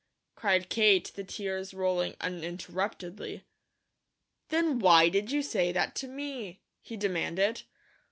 cried 0.33 0.67
Kate, 0.67 1.11
the 1.13 1.23
tears 1.23 1.75
rolling 1.75 2.15
uninterruptedly. 2.19 3.43
"Then 4.49 4.79
WHY 4.79 5.09
did 5.09 5.29
you 5.31 5.43
say 5.43 5.71
that 5.73 5.93
to 5.97 6.07
me?" 6.07 6.63
he 6.81 6.97
demanded. 6.97 7.61